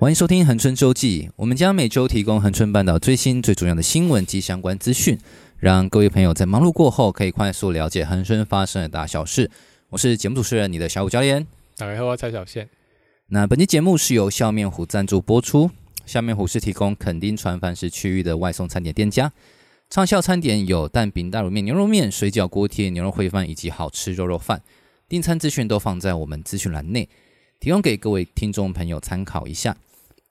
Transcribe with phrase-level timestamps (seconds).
[0.00, 5.18] 欢迎收听恒春周记，我们将每周提供恒春半岛最新最重要的新闻及相关资讯，
[5.58, 9.50] 让各位朋友在忙碌过后可以快速了解恒春发生的大小事。
[9.90, 11.46] 我是节目主持人，你的小五教练。
[11.76, 12.66] 大家好，我蔡小宪。
[13.26, 15.70] 那本期节目是由笑面虎赞助播出。
[16.06, 19.30] 笑面虎是提供垦丁船帆市区域的外送餐点店家，
[19.90, 24.62] 畅销餐点有蛋饼、大卤面、牛肉面、水饺、锅贴、牛肉烩饭以及好吃肉肉饭。
[25.10, 27.06] 订餐资讯都放在我们资讯栏内，
[27.60, 29.76] 提供给各位听众朋友参考一下。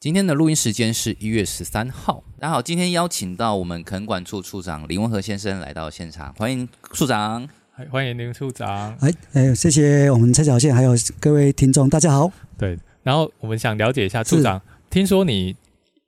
[0.02, 2.23] 今天的录音时间是一月十三号。
[2.39, 7.45] 大家好，今天邀请到我们垦管处处长林文和先生来到现场，欢迎处长。
[7.91, 8.95] 欢迎林处长。
[9.02, 12.31] 哎哎，谢谢我们蔡小宪，还有各位听众，大家好。
[12.58, 15.58] 对，然后我们想了解一下处长，听说你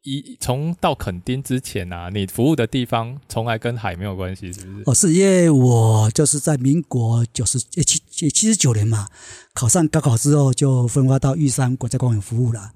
[0.04, 4.84] 一从到垦丁之前啊，你服务的地方从来跟海没有关系，是不是？
[4.86, 9.10] 哦，是因为我就是在民国九十七七十九年嘛，
[9.54, 12.72] 考上高考之后就分发到玉山国家公园服务了。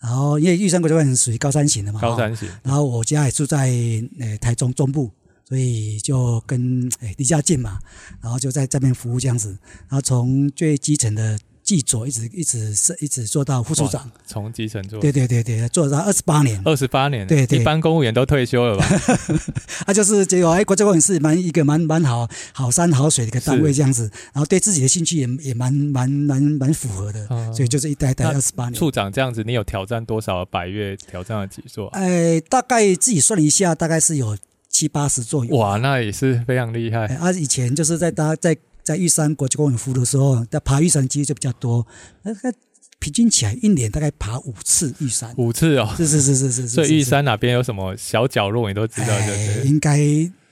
[0.00, 2.48] 然后，因为玉山国家公园属于高山型的嘛，高山型。
[2.62, 3.70] 然后我家也住在
[4.20, 5.10] 呃台中中部，
[5.48, 7.78] 所以就跟诶离家近嘛，
[8.20, 9.50] 然后就在这边服务这样子。
[9.88, 11.38] 然后从最基层的。
[11.68, 18.86] 记者一直一直是一直做到副处长，从基层做，对对对对，做到二十八年，二十八年，对对，一般公务员都退休了吧？
[19.84, 28.72] 啊，就是结果哎，国家公园是蛮一个蛮蛮好好山好水的一个单位这样子，然后对自己的兴趣也也蛮蛮蛮蛮符合的，嗯、所以就是一待待二十八年。
[28.72, 30.96] 处长这样子，你有挑战多少百月？
[30.96, 31.88] 挑战了几座？
[31.88, 34.34] 哎，大概自己算了一下，大概是有
[34.70, 35.44] 七八十座。
[35.48, 37.04] 哇，那也是非常厉害。
[37.16, 38.56] 啊，以前就是在大在。
[38.88, 41.86] 在玉山国际公园服务的时候，在爬玉山机就比较多，
[42.22, 42.32] 那
[42.98, 46.68] 平均起来一年大概爬五次玉山，五次哦，是是是是是。
[46.68, 49.68] 所以玉山哪边有什么小角落，你都知道，对不对？
[49.68, 49.98] 应该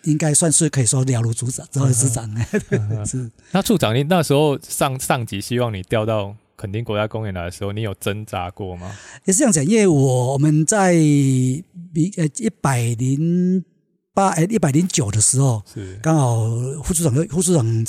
[0.03, 2.31] 应该算是可以说了如指掌，了如指掌。
[3.09, 3.31] 是。
[3.53, 8.95] 那处长，你那时候上上级希望你调到垦丁国家公园来的时候，你有挣扎过吗？
[9.25, 13.65] 也是这样讲，因为我我们在比呃一百零
[14.13, 16.45] 八哎一百零九的时候，是刚好
[16.85, 17.87] 副处长副处长。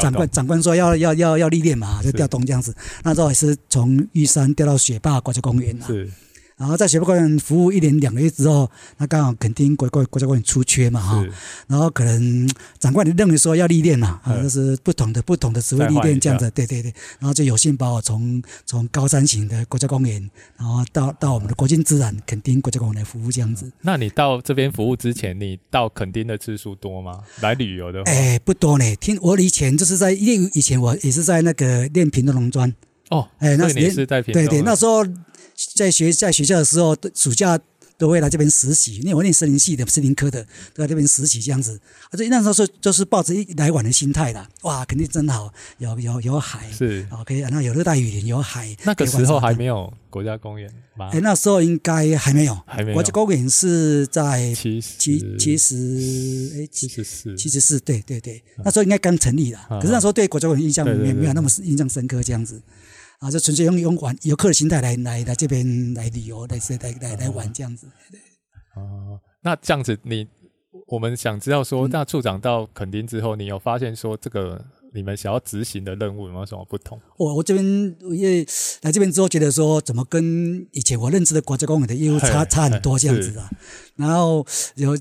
[0.00, 2.74] 长官长官说要要要要历练嘛，就调动这样子。
[3.04, 5.86] 那时候也是从玉山调到雪霸国家公园了。
[6.56, 11.26] 然后在雪霸公园服务一年两个月之后，那刚好垦丁国国国家公园出缺嘛哈，
[11.66, 23.70] 然后可能长官你认为说要历练嘛，啊，就是不同的不同的职位历练这样子，对对对，然后就有幸把我从从高山型的国家公园，然后到到我们的国境自然垦丁国家公园来服务这样子。
[23.82, 27.20] 那你到这边服务之前，你到垦丁的次数多吗？
[27.42, 28.02] 来旅游的？
[28.04, 28.96] 哎，不多呢。
[28.96, 32.74] 听我以前就是在因为以前我也是在那个练平的农专
[33.10, 34.42] 哦，哎，那你是在屏东？
[34.42, 35.04] 对对，那时候。
[35.76, 37.58] 在学在学校的时候，暑假
[37.98, 38.96] 都会来这边实习。
[38.96, 40.42] 因为我念森林系的，森林科的，
[40.74, 41.78] 都在这边实习这样子。
[42.10, 44.48] 而且那时候是就是抱着一来玩的心态啦。
[44.62, 48.74] 哇，肯定真好，有有有海，是 OK，然后有热带雨林，有海。
[48.84, 51.10] 那个时候还没有国家公园吗？
[51.12, 52.94] 哎，那时候应该还没有，还没有。
[52.94, 59.58] 国家公园是在七七七十哎七十四七十四，对对对，那时候应该刚成立的。
[59.68, 62.60] 可是那时候对国家公园印象没没有那么印象深刻这样子。
[63.18, 67.86] 啊，就纯粹用用玩游客的心态来来来这边来旅游，来来来来玩这样子。
[68.76, 70.26] 哦，那这样子你，
[70.86, 74.62] 我们想知道说，那处长到垦丁之后，你有发现说这个
[74.92, 77.00] 你们想要执行的任务有没有什么不同？
[77.16, 77.64] 我我这边
[78.10, 78.46] 因为
[78.82, 83.50] 来这边之后，觉得说怎么跟以前我认知的国家公园的业务差差很多这样子啊，
[83.96, 84.98] 然后有呃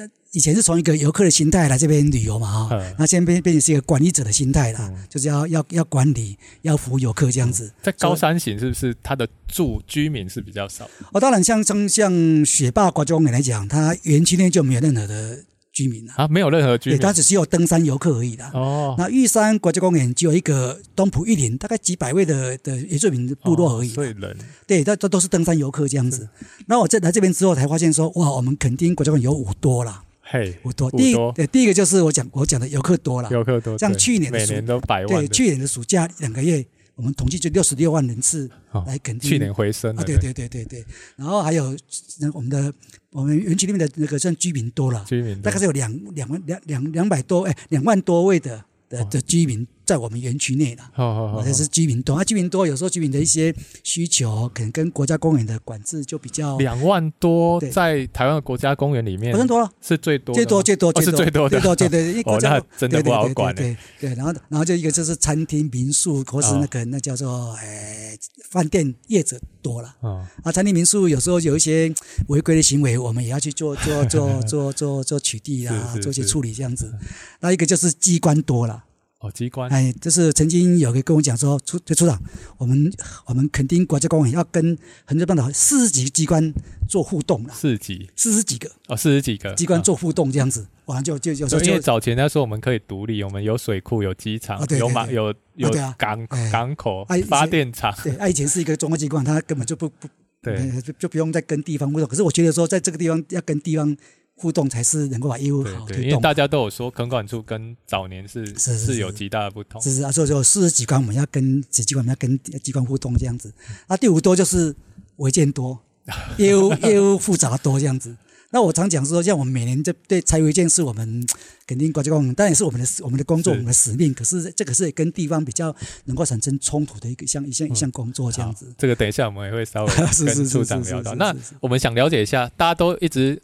[0.00, 0.10] 呃。
[0.36, 7.72] 以前是从一个游客的心态来这边旅游嘛，哈，那现在变变成是一个管理者的心态了，就是要要要管理，要服务游客这样子。
[7.82, 10.86] 在高山型是不是它的住居民是比较少？
[11.12, 15.42] 哦，当然像像像雪霸国家公园来讲，它园区内就没有任何的
[15.72, 18.44] 居民了啊，没有任何居民，对，它只是有登山游客而已的。
[18.52, 23.94] 哦，那玉山国家公园只有一个东埔玉林，大概几百位的的原住民的部落而已。
[23.94, 24.36] 对人，
[24.66, 26.28] 对，这都都是登山游客这样子。
[26.66, 30.02] 那我在来这边之后才发现说，哇，我们垦丁国家公园有五多了。
[30.28, 38.50] 嘿，五多，第一，对，第一个就是我讲我讲的游客多了，游客多，像去年的暑，每年都百万，对，去年的暑假两个月，我们统计就六十六万人次
[38.86, 40.48] 来垦丁，去年回升了，对对对。
[40.48, 40.84] 对对，
[41.16, 41.76] 然后还有
[42.20, 42.72] 那我们的
[43.10, 48.64] 我们园区里面的那个算居民多了，居民大概是有两两万两两两百多哎两万多位的。
[48.88, 53.54] 的的居民在我们园区内了，哦，这是居民多啊，居民多，有时候居民的一些
[53.84, 56.58] 需求可能跟国家公园的管制就比较。
[56.58, 63.54] 两万多在台湾的国家公园里面，两万多，是最多，最多最多是最多最多最多，因为国家真的不好管。
[63.54, 68.18] 对对，然后然后就一个就是餐厅民宿或是那个那叫做诶
[68.50, 69.94] 饭店业者多了，
[70.42, 71.94] 啊，餐厅民宿有时候有一些
[72.26, 76.92] 违规的行为，我们也要去做做做做做做取缔啊， 做些处理这样子。
[77.38, 78.82] 那一个就是机关多了。
[79.20, 79.70] 哦，机关。
[79.70, 82.20] 哎，就是曾经有个跟我讲说，处处长，
[82.58, 82.92] 我们
[83.24, 84.76] 我们垦丁国家公园要跟
[85.06, 86.52] 很多办的四十几个机关
[86.86, 87.54] 做互动了。
[87.54, 88.10] 四级？
[88.14, 88.70] 四十几个？
[88.88, 97.94] 哦，四十几个机关做互动这样子，完了就就就因为早前他说我们可以独立，我们有水库、有机场、有马、有有港港口、发电厂。
[98.04, 100.06] 对，他以前是一个中央机关，他根本就不不
[100.42, 102.06] 对，就就不用再跟地方互动。
[102.06, 103.96] 可是我觉得说，在这个地方要跟地方。
[104.38, 109.80] 互动才是能够把业务好推动，因为大家都有说，垦管处跟早年是是，有极大的不同。
[109.80, 113.50] 是是啊，所以说四十几关我们要跟几机关，我们要跟机关互动这样子。
[113.88, 114.76] 那第五多就是
[115.16, 115.78] 违建多，
[116.36, 118.14] 业务业务复杂多这样子。
[118.50, 121.26] 那我常讲说，像我们每年这对拆违建是我们
[121.66, 124.12] 肯定国家公园，当然也是我们的我们的工作，我们的使命。
[124.12, 125.74] 可是这个是跟地方比较
[126.04, 128.70] 能够产生冲突的一个一项一项一项工作这样子。
[128.76, 129.92] 这个等一下我们也会稍微
[130.26, 131.14] 跟处长聊到。
[131.14, 133.40] 那我们想了解一下，大家都一直。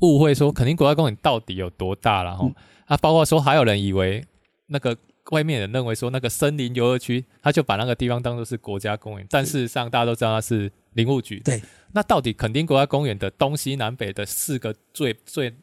[0.00, 2.36] 误会说，垦丁国家公园到底有多大了？
[2.36, 2.54] 哈、嗯，
[2.86, 4.24] 啊，包括说还有人以为
[4.66, 4.96] 那个
[5.30, 11.40] 外面人认为说那个森林游乐区，他就把那个地方当做是国家公园，但事实上大家都知道它是林务局。
[11.40, 11.62] 对，
[11.92, 15.54] 那到底垦丁国家公园的东西南北的四个最最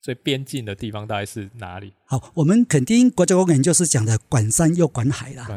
[0.00, 1.92] 最边境的地方大概是哪里？
[2.04, 5.48] 好，我们垦丁国家公园就是讲的管山又管海啦，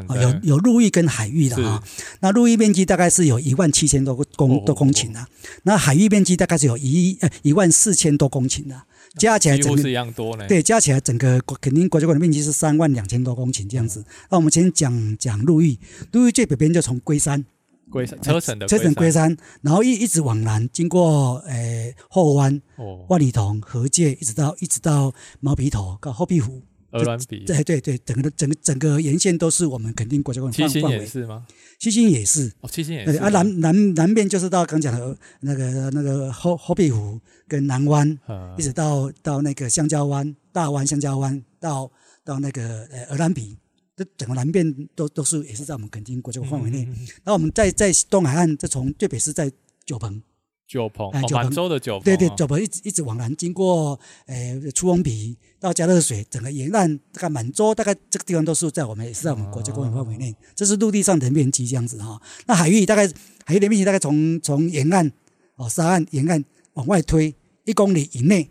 [0.42, 1.80] 有有陆域跟海域的啊。
[2.18, 4.16] 那陆域面积大概是有一万七千多
[4.48, 5.28] 公多公顷啊，
[5.64, 8.82] 那海域面积大概是有一呃一万四千多公顷的，
[9.18, 10.46] 加起来整个是一样多呢。
[10.48, 14.04] 对，加起来整个国肯定国家公园面积是三万两千多公顷这样子。
[14.30, 15.76] 那我们先讲讲陆域，
[16.12, 17.44] 陆域最北边就从龟山。
[17.90, 22.62] 龟山车城的车城龟山，然后一一直往南，经过诶后湾、
[23.08, 30.72] 万里桐、河界，一直到一直到毛皮头到后壁湖、鹅銮鼻，对对对，整个整个整个沿线都是我们垦丁国家公园范围。
[30.72, 31.46] 七星也是吗？
[31.78, 33.18] 七星也是哦，七星也是。
[33.18, 38.18] 啊，南南南边就是到刚讲的那个那个后后壁湖跟南湾，
[38.58, 41.90] 一直到到那个香蕉湾、大湾香蕉湾，到
[42.24, 43.56] 到那个呃鹅銮鼻。
[43.96, 46.84] 这整个南边都都是也是在我们垦丁国家范围内，
[47.22, 49.52] 然后我们在在东海岸，这从最北是在
[49.84, 50.22] 九鹏，
[50.70, 62.22] 九鹏，哦，满洲的九鹏，对对，九鹏一直一直往南，经过诶出翁鼻到加热水，整个沿岸大概满洲大概这个地方都是在我们也是在我们国家公园范围内，这是陆地上的面积这样子哈。
[62.46, 63.10] 那海域大概
[63.44, 65.10] 海域的面积大概从从沿岸
[65.56, 66.44] 哦沙岸沿岸
[66.74, 67.34] 往外推
[67.64, 68.48] 一公里以内。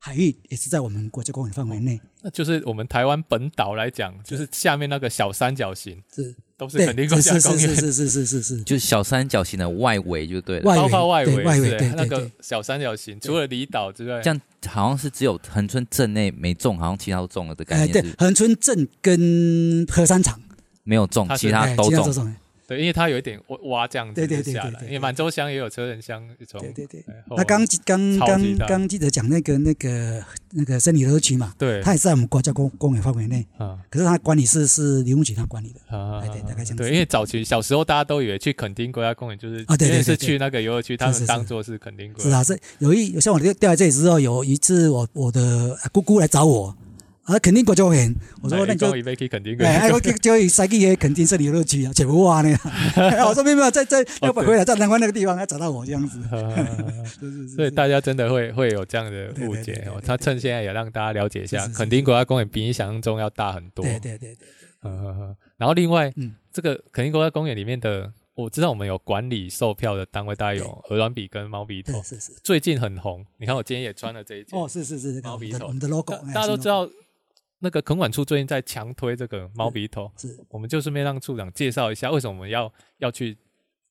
[0.00, 6.00] 海域也是在我们国家公园范围内，那就是我们台湾本岛来讲，就是下面那个小三角形。
[6.14, 17.92] 是都是肯定国家公园，是是是是是是，就是小三角形的外围就对了，包括外围，外围对那个小三角形，除了离岛之外，这样好像是只有恒春镇内没中，好像其他都中了的感觉。
[17.92, 20.38] 对，恒春镇跟河山场。
[20.82, 22.34] 没有中，其他都种。
[22.68, 26.60] 对，因为它有一点挖挖这样子对对对对，因为满洲乡也有车轮乡一种。
[26.60, 27.02] 对对对。
[27.30, 33.78] 那刚刚刚刚记得讲那个那个那个森林游乐区嘛，对，它也是在我们国家公公园范围内 啊。
[33.88, 36.20] 可是它管理是是林务局它管理的啊。
[36.20, 36.76] 对对，大概这样。
[36.76, 42.28] 对，因为早期小时候大家都以为去垦丁国家公园就是啊，对对对，是去那个游乐区，他们当做是垦丁国家。
[42.28, 46.76] 是啊，是有一像我调调来这里之后，有一次我我的姑姑来找我。
[47.28, 48.86] 啊，肯定国家公园，我说那就
[49.62, 52.58] 哎，我就就塞去垦丁森林游乐区啊，全部挖呢。
[53.28, 56.18] 我说没有没有，在在要不回来，在南湾那个地方他找到我这样子。
[57.54, 60.00] 所以大家真的会会有这样的误解哦。
[60.02, 63.84] 他趁现在也让大家了解一下，垦丁国家公园比你想象中要大很多。
[63.84, 64.48] 对对对对。
[65.58, 66.10] 然后另外，
[66.50, 72.02] 这个垦丁国家公园里面的，我知道我们有管理售票的单位，大概有鹅銮鼻跟猫鼻头。
[72.02, 72.32] 是是。
[72.42, 74.58] 最近很红，你看我今天也穿了这一件。
[74.58, 76.88] 哦，是是是，猫鼻头，我们的 logo，大家都知道。
[77.60, 83.36] 那个垦管处最近在强推这个猫鼻头，是，我们就顺便让处长介绍一下，为什么我们要要去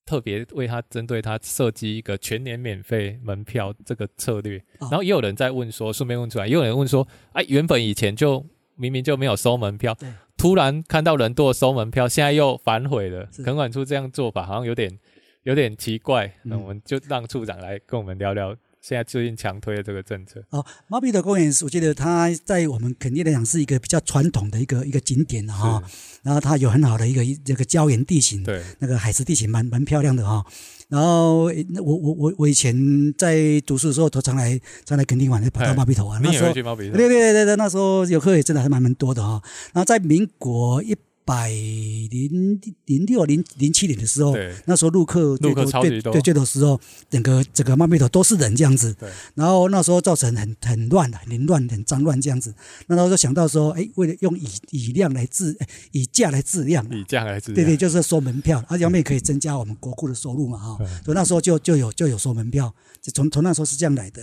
[0.05, 4.63] 特别为他针对他设计一个全年免费门票这个策略。
[4.79, 8.45] 然后也有人在问说，顺便问出来，也有人问说，哎，原本以前就
[8.75, 9.97] 明明就没有收门票，
[10.37, 13.27] 突然看到人多收门票，现在又反悔了。
[13.43, 14.97] 垦管处这样做法好像有点
[15.43, 18.55] 有点奇怪，那我们就让处长来跟我们聊聊。
[18.87, 25.83] 现在最近强推的这个政策哦，毛笔头公园，我觉得它在我们垦丁来讲是一个比较传统的一个一个景点哈，
[26.23, 30.41] 然后它有很好的一个这个礁岩地形，对，那个海蚀地形蛮蛮漂亮的哈。
[30.87, 36.17] 然后那我我我我以前在读书的时候，都常来常来垦丁玩，跑到毛笔头啊。
[36.23, 36.53] 那时候？
[36.53, 39.41] 对对对对，那时候游客也真的还蛮蛮多的哈。
[39.73, 40.95] 然后在民国一。
[41.27, 46.79] 百零零六零零七年的时候，那时候陆客陆客超级多，对，最多时候，
[47.09, 48.95] 整个整个猫鼻头都是人这样子。
[49.35, 52.53] 然后那时候造成很很乱很凌乱、很脏乱这样子。
[52.87, 55.57] 那时候就想到说，哎，为了用以以量来质，
[55.91, 56.89] 以价来质量。
[56.89, 57.55] 以价来质量。
[57.55, 60.77] 对对，就是收门票，而且我们也可以增加我们国库的收入嘛，哈。
[61.03, 64.21] 所以那时候就就有就有收门票，就从从那时候是这样来的。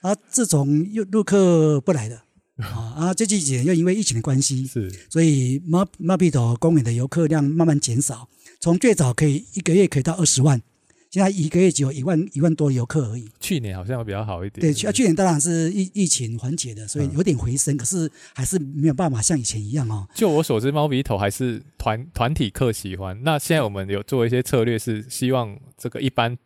[0.00, 2.22] 然后自从又陆客不来了。
[2.56, 8.28] 啊啊，这几年又因为疫情的关系，是，所以猫猫鼻头公园的游客量慢慢减少，
[8.60, 10.60] 从最早可以一个月可以到二十万。
[11.08, 13.26] 现在一个月只有一万一万多游客而已。
[13.40, 14.60] 去年好像比较好一点。
[14.60, 20.06] 对，去去年当然是疫疫情缓解的，所以有点回升，嗯、可是还是没有办法像以前一样哦。
[20.14, 23.18] 就我所知，猫鼻头还是团团体客喜欢。
[23.22, 26.36] 那现在我们有做一些策略，是希望这个一般。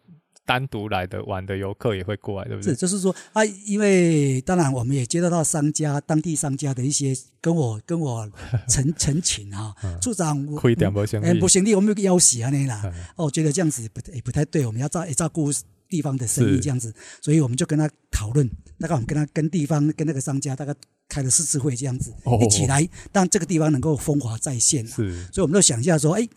[0.51, 2.73] 单独来的玩的游客也会过来，对不对？
[2.73, 8.29] 是，就是说啊，因为当然我们也接得到商家、当地商家的一些跟我跟我
[8.69, 12.83] 陈 陈情啊， 处长，亏点不行，不行，我们有个要挟啊那啦。
[13.15, 15.53] 哦，我觉得这样子不也不太对，我们要照也照顾
[15.89, 16.93] 地方的生意这样子，
[17.23, 18.45] 所以我们就跟他讨论，
[18.81, 20.75] 大概我们跟他跟地方跟那个商家大概
[21.09, 24.85] 开了四次会这样子，一起来让这个地方能够风华再现。
[24.85, 26.29] 是，所以我们就想一下说，哎。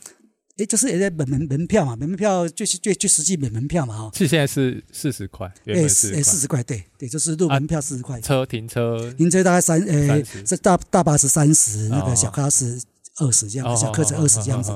[0.58, 4.12] 哎，就是也在门门门票嘛，门票就是最最实际免门票嘛哈。
[4.14, 8.22] 是现在是四十块，哎，四十块，对对，就是入门票四十块。
[8.22, 12.80] 车停车，停车大概三，哎，这大大巴是三十，那个小咖是
[13.18, 14.72] 二十这样，小客车二十这样子。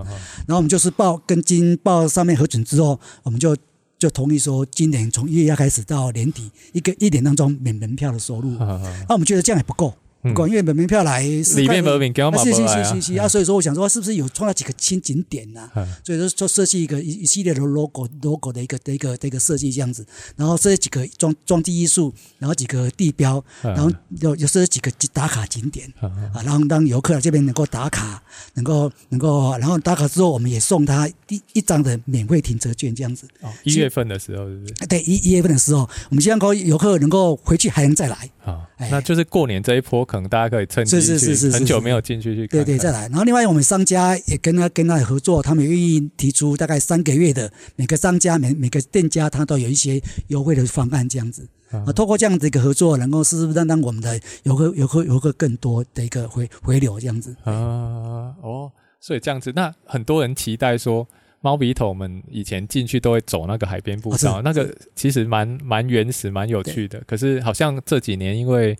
[0.47, 3.55] 然后我们就是报跟经报上面核准之后，我们就
[3.99, 8.49] 就同意说，今年从一月一号开始到年底一个一年当中免门票的收入。
[8.57, 9.93] 那我们觉得这样也不够。
[10.33, 13.25] 管乐门门票来，里面门票给我买不来啊！
[13.25, 15.69] 啊，所以说我想说，是不是有创造几个新景点呢？
[16.03, 20.05] 所以说就设计一个一一系列的 logo logo 的一个的一个的一个设计这样子，
[20.35, 26.09] 然后设计几个装装置艺术，然后几个地标，然后有有设计几个打卡景点啊，
[26.43, 28.21] 然后让游客来这边能够打卡，
[28.55, 33.27] 能够能够，然后打卡之后，我们也送他一一张的免费停车券这样子。
[33.41, 34.73] 哦，一月份的时候是不是？
[34.87, 38.29] 对，一一月份的时候，我们希望说游客能够回去还能再来。
[38.43, 42.47] 啊，那就是过年这一波，可能大家可以趁机去，很久没有进去去。
[42.47, 43.07] 对对，再来。
[43.07, 51.47] 然后另外我们商家也跟他跟他合作，他们愿意提出大概三个月的每个商家每每个店家他都有一些优惠的方案这样子。
[51.71, 57.35] 啊，透过这样子一个合作，能够是不是让让我们的游客游客游客更多的一个回回流这样子。
[57.43, 61.07] 啊哦，所以这样子，那很多人期待说。
[61.41, 67.01] 猫鼻头们以前进去都会走那个海边步道，那个其实蛮蛮原始、蛮有趣的。
[67.05, 68.77] 可是好像这几年因为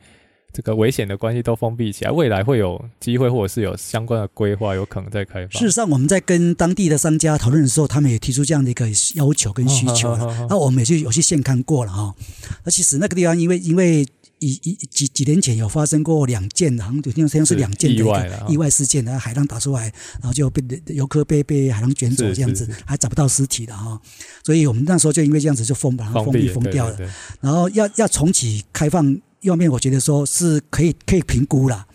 [0.52, 5.52] 这个危险的关系都封闭起来，未来会有机会或者是有相关的规划，有可能再开放。
[5.52, 10.18] 事实上，我们在跟当地的商家讨论的时候，他们也提出这样的一个要求跟需求。
[10.50, 12.16] 那我们也去有去现看过了哈。
[12.64, 14.06] 那其实那个地方，因为因为。
[14.40, 19.92] 一一几几年前有发生过两件，好像就好像是两件的一个意外事件，然后海浪打出来，
[20.22, 24.00] 然后就被游客被被海浪卷走这样子，还找不到尸体的哈。
[24.44, 26.98] 所以我们那时候就因为这样子就封把它封闭封掉了。
[27.42, 29.06] 然后要要重启开放，
[29.42, 31.88] 一方面我觉得说是可以可以评估了，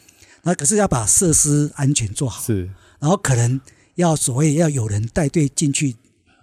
[0.43, 2.69] 那可是要把设施安全做好，是，
[2.99, 3.61] 然后可能
[3.95, 5.97] 要所谓要有人带队进去。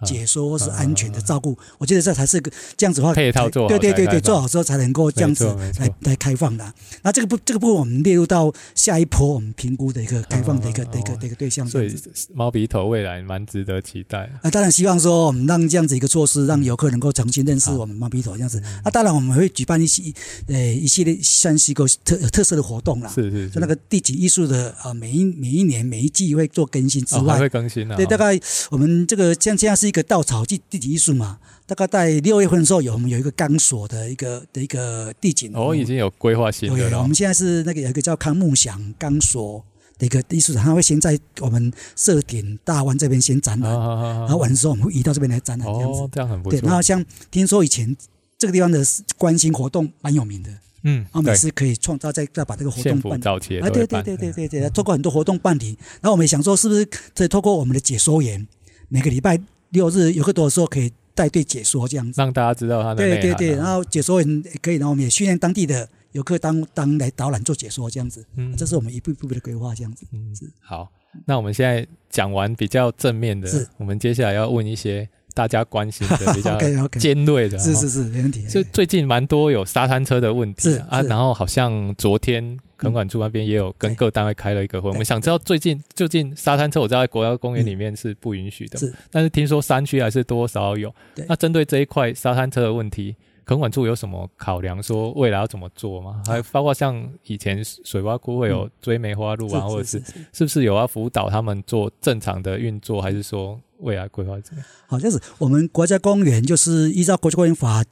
[0.04, 5.44] 解说或是安全的照顾，我觉得这才是个这样子的话，配套做好，对对对对，做好之后才能够这样子
[5.78, 6.72] 来来开放的。
[7.02, 11.66] 那这个不这个部分我们列入到下一波我们评估的一个开放的一个的一个的一个对象。
[11.66, 11.94] 所以
[12.32, 14.30] 猫鼻头未来蛮值得期待。
[14.42, 18.62] 那当然希望说我们让这样子一个措施，让游客能够重新认识我们猫鼻头这样子。
[18.82, 20.02] 那当然我们会举办一些
[20.46, 23.12] 呃一系列像是一个特特色的活动啦。
[23.14, 23.50] 是是。
[23.50, 27.96] 就那个地景艺术的啊，每一每一年每一季会做更新之外，会更新的。
[27.96, 28.40] 对，大概
[28.70, 29.89] 我们这个像这样是。
[29.90, 37.02] 一个稻草地地景艺术嘛，大概在六月份的时候有我们有一个钢索的一个的一个地景哦，已经有规划性的了。
[37.02, 39.62] 我们现在是那个有一个叫康木祥钢索
[39.98, 46.00] 的一个艺术，他会先在我们社点大湾这边先展览，然后完的时候我们会移到这边来展览这样子。
[46.00, 46.58] 哦，这样很不错。
[46.58, 47.94] 对，然后像听说以前
[48.38, 48.82] 这个地方的
[49.18, 50.50] 关心活动蛮有名的，
[50.84, 53.66] 嗯，然后每次可以创造再再把这个活动办起来。
[53.66, 58.46] 啊，对对对对对对，透过很多活动办理，然后我们也想说，是不是可以透过我们的解说员
[58.88, 59.40] 每个礼拜。
[59.70, 70.06] 六日游客多的时候，可以带队解说这样子，让大家知道他的对对对，然后解说员也可以，然后我们也训练当地的游客当当来导览做解说这样子，嗯，这是我们一步一步的规划这样子。
[70.12, 70.50] 嗯，是。
[70.60, 70.90] 好，
[71.26, 73.66] 那我们现在讲完比较正面的，是。
[73.76, 76.58] 我们接下来要问一些大家关心的 比较
[76.98, 78.46] 尖锐的，是是是，没问题。
[78.46, 82.58] 就最近蛮多有沙滩车的问题啊，然后好像昨天。
[82.80, 90.90] 垦管处那边也有跟各单位开了一个会，我们想知道最近最近沙滩车，我知道在国家公园里面是不允许的，是，但是听说山区还是多少有。
[91.28, 94.82] 那针对这一块沙滩车的问题，垦管处有什么考量？
[94.82, 96.22] 说未来要怎么做吗？
[96.26, 104.68] 还包括像以前水洼窟会有追梅花鹿啊，或者是是不是有要辅导他们做正常的运作，还是说未来规划怎么样？
[104.86, 107.84] 好，就是我们国家公园就是依照国家公园法。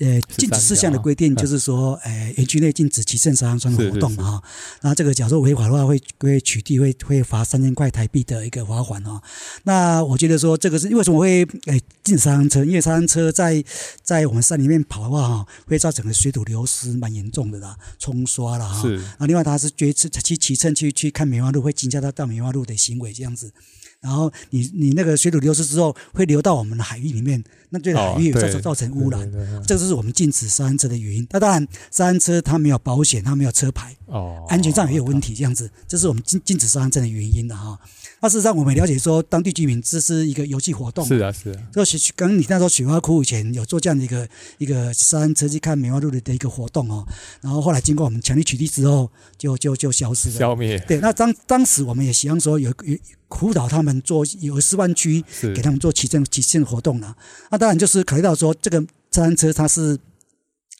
[0.00, 4.42] 呃，禁止事项的规定就是说，呃，园区内禁止骑乘沙滩船的活动嘛哈。
[4.80, 9.20] 那这个假如违法的话，会会取缔，会会罚三千块台币的一个罚款哦。
[9.64, 12.64] 那我觉得说，这个是为什么会呃禁止沙滩车？
[12.64, 13.62] 因为沙滩车在
[14.02, 18.80] 在我们山里面跑的话哈，会造成的水土流失蛮严重的啦，冲刷了哈。
[18.80, 18.98] 是。
[19.18, 23.52] 那另外，他是觉得骑骑乘去去看梅花鹿，会惊吓到到梅花鹿的行为这样子。
[24.00, 29.30] 然后你你那个水土流失之后，会流到我们的海域里面，那对海域造成造成污染，
[29.66, 31.26] 这个是我们禁止沙滩车的原因。
[31.30, 37.78] 那当然，沙滩车它没有保险，它没有车牌，哦，安全上也有问题，这样子，这是我们禁禁止沙滩车的原因的哈。
[38.20, 41.62] 那事实上，我们了解说，当地居民这是一个游戏活动，是啊是啊。
[41.72, 47.06] 就是刚你那时候雪花窟以前有做这样的一个一个沙滩车去看梅花鹿的的一个活动哦，
[47.40, 50.78] 然后后来经过我们强力取缔之后，就就就消失了，消灭。
[50.86, 52.96] 对，那当当时我们也希望说有有。
[53.30, 55.24] 辅导他们做有示范区，
[55.54, 57.16] 给他们做骑乘骑乘活动了。
[57.48, 58.80] 那当然就是考虑到说，这个
[59.12, 59.96] 沙滩车它是，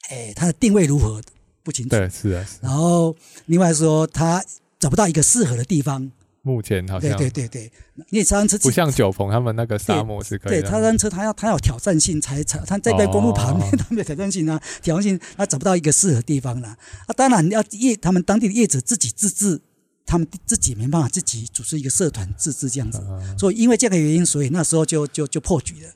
[0.08, 1.22] 哎，它的定位如何
[1.62, 1.90] 不清楚。
[1.90, 2.44] 对，是啊。
[2.60, 3.14] 然后
[3.46, 4.44] 另外说，他
[4.80, 6.10] 找不到一个适合的地方。
[6.42, 7.72] 目前好像对对对对，
[8.10, 10.60] 因为沙滩车不像九鹏他们那个沙漠是可以。
[10.60, 16.68] 对，沙滩车它要它要挑战性才才，它在在公路旁边，它没有挑战性啊，挑战性它找不到一个适合地方了。
[17.06, 19.62] 啊，当然要业他们当地的业者自己自治。
[20.06, 23.00] 他们自己没办法自己组织一个社团自治这样子，
[23.38, 25.90] 所以因为这个原因，所以那时候就就就破局了。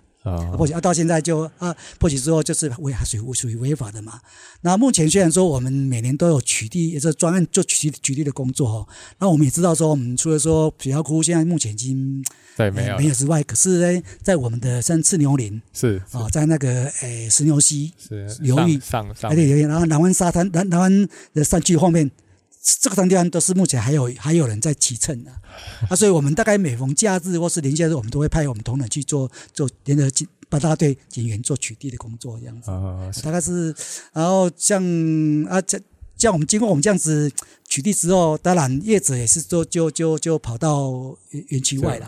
[0.56, 4.20] 破局啊，到现在就啊破局之后就是违属于属于违法的嘛。
[4.62, 8.88] 那目前虽然说我们每年都有取缔，也是专案做取取缔的工作哦。
[9.18, 12.24] 那我们也知道说，我们除了说水蚵窟现在目前已经
[12.56, 17.92] 对没有没有之外，可是呢，在我们的像赤牛林是啊，在那个诶石牛溪
[18.40, 22.10] 流域上上对流域，然后南湾沙滩南南湾的山区后面。
[22.66, 25.30] 这个地方都是目前还有还有人在骑乘的
[25.90, 32.70] 啊，所以我们大概每逢假日或是连假日，我们都会派我们同仁去做做联合警八大队警员做取缔的工作，这样子。
[32.70, 33.74] 啊，大概是，
[34.14, 34.82] 然后像
[35.44, 35.78] 啊，像
[36.16, 37.30] 像我们经过我们这样子
[37.68, 40.90] 取缔之后，当然叶子也是说就就就跑到
[41.32, 42.06] 园园区外了，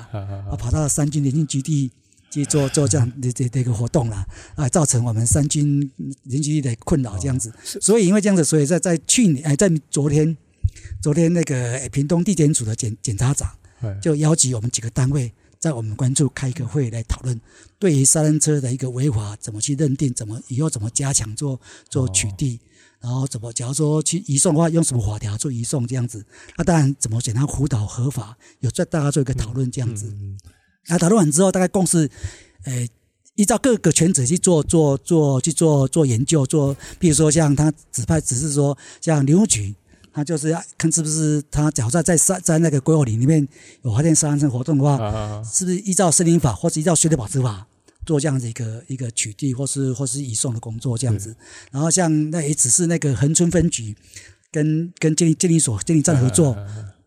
[0.48, 1.90] 啊，跑到三军联军基地
[2.30, 5.80] 去做做这样的这这个活动了，啊，造成我们三军
[6.22, 7.52] 联军基地的困扰这样子。
[7.62, 10.34] 所以因为这样子，所以在在去年哎，在昨天。
[11.00, 13.48] 昨天那个屏东地检署的检检察长
[14.00, 17.40] 就邀集我们几个单位在我们关注开一个会来讨论，
[17.78, 22.58] 对于三轮车的一个违法怎么去认定，怎么以后怎么加强做做取缔，
[23.00, 26.24] 然后怎么假如说去移送的话，用什么法条做移送这样子。
[26.56, 30.12] 那当然怎么简单辅导合法，有在大家做一个讨论这样子。
[30.88, 32.10] 那讨论完之后，大概共识，
[32.64, 32.86] 呃，
[33.34, 39.74] 依照各个圈子去做做做去做做研究，做，比如说像他指派，只是说像林务局。
[40.16, 43.46] 他就是要看是不是他，假设在在沙在那个国有林里面
[43.82, 47.66] 有发现沙滩生活动的话，是不是依照森林法或是依照水土保持法
[48.06, 51.36] 做这样子一个一个取缔或是或是移送的工作这样子。
[51.70, 53.94] 然后像那也只是那个恒春分局
[54.50, 56.56] 跟跟监理监理所建立站合作。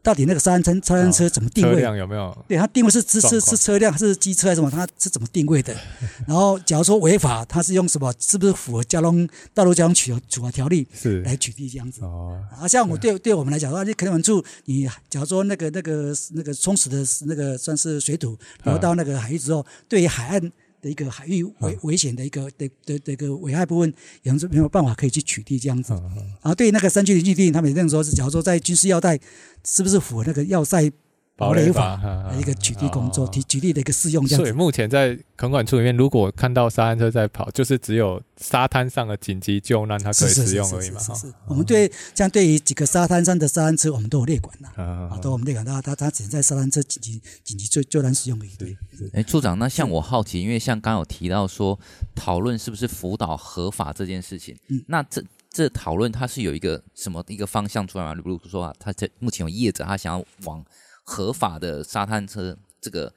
[0.01, 1.73] 到底那个沙滩车沙滩车怎么定位？
[1.75, 2.45] 车辆有没有？
[2.47, 4.71] 对，它定位是是是是车辆还是机车还是什么？
[4.71, 5.75] 它是怎么定位的？
[6.25, 8.13] 然后，假如说违法，它是用什么？
[8.19, 12.01] 是不是符合交通道路交通取处罚条例是来取缔这样子？
[12.03, 20.51] 哦，啊，像我对对我们来讲的话，你垦丁处，你假如说那个那个那个充实的那个算是水土流到那个海域之后，对于海岸。
[20.81, 25.93] 的一个海域危危险的一个的的的一个危害部分，有没有办法可以去取缔这样子？
[25.93, 29.19] 然后对于那个山区林区地，他们也认为说是，假如说在军事要带，
[29.65, 30.91] 是不是符合那个要塞
[31.39, 31.95] 堡垒法
[32.29, 34.43] 的一个取缔工作，提举例的一个适用这样。
[34.43, 40.99] 所以目前在垦管处里面，如果看到沙滩车在跑，就是只有沙滩上的紧急救难，它可以使用而已嘛。
[40.99, 48.49] 是是，我们对像对于几个沙滩上的沙滩车，我们都有列管的啊，都我们列管，它它它只能在沙滩车紧急紧急救救难使用而已。
[48.57, 48.77] 对，
[49.13, 51.79] 哎，处长，那像我好奇，因为像刚刚有提到说
[52.13, 58.13] 讨论是不是辅导合法这件事情，嗯，那这这讨论它是有一个什么一个方向出来吗？
[58.13, 60.61] 比如说啊，他这目前有业者他想要往。
[61.09, 63.11] 合法的沙滩车这个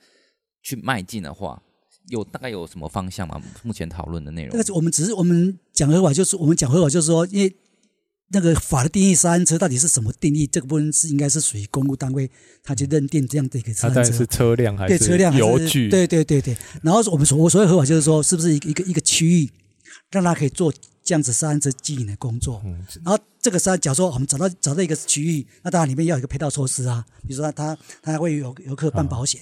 [0.63, 1.63] 去迈进的话，
[2.09, 3.39] 有大概有什么方向吗？
[3.63, 4.51] 目前讨论的内容？
[4.55, 7.55] 但是我们只是我们讲合法，就是我们讲合法，就是说，因为
[8.29, 10.47] 那个法的定义，沙滩车到底是什么定义？
[10.47, 12.31] 这个部分是应该是属于公路单位，
[12.65, 15.91] 他去认定这样的一个沙滩车是车辆还是对车辆油具？
[15.91, 16.57] 对对对对。
[16.83, 19.51] 然后我们所我所谓合法，就是说，是不是一个一个一个区域，
[20.11, 20.73] 让他可以做。
[21.05, 22.63] 这样子沙滩车经营的工作，
[23.05, 29.41] 然后这个沙，假如说我们找到找到一个区域，那当然里面要有一个配套措施啊，比如说他他会有游客办保险，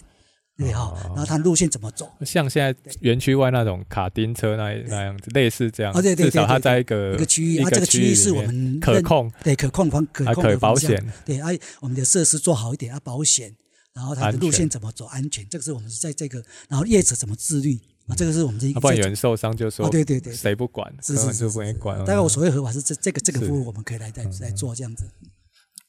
[0.56, 2.10] 对哈，然后他路线怎么走？
[2.24, 13.54] 像现在园区外那种卡丁车那那样子，类似这样，至少它在一个一个区域，啊，这个区域是我们可控，对可控方可控的保险，对，哎，我们的设施做好一点啊，保险，
[13.92, 15.46] 然后它的路线怎么走安全？
[15.50, 17.78] 这个是我们在这个，然后业者怎么自律？
[18.10, 18.80] 啊，这个是我们这一个。
[18.80, 20.92] 不然有人受伤就说，对对对，谁不管？
[21.02, 21.98] 是是是，不管。
[22.00, 25.04] 大概我所谓合法是这这个这个服务，我们可以来来来做这样子。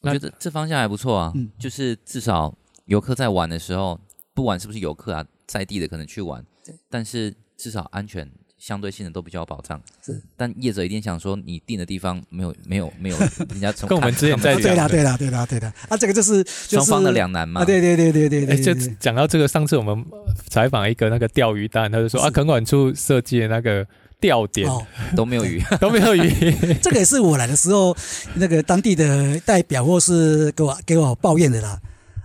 [0.01, 2.55] 我觉得这方向还不错啊，就是至少
[2.85, 3.99] 游客在玩的时候，
[4.33, 6.45] 不管是不是游客啊，在地的可能去玩，
[6.89, 8.31] 但是至少安全。
[8.61, 13.17] 相对性的都比较有保障，是，但业者一定想说，你定的地方没有没有没有
[13.49, 20.05] 人家从跟我们之前在讲，对啦对啦对啦对啦，啊，这个就是双方的两难嘛，对对对对对对，就讲到这个，上次我们
[20.49, 23.85] 采访一个那个钓鱼蛋，他就说啊，垦管处设计的那个
[24.19, 24.69] 钓点
[25.15, 26.29] 都没有鱼，都没有鱼，
[26.81, 27.95] 这个也是我来的时候
[28.35, 31.79] 那个当地的代表或是给我给我抱怨的啦，